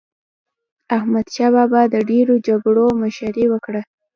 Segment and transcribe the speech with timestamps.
[0.97, 3.81] احمدشاه بابا د ډېرو جګړو مشري وکړه.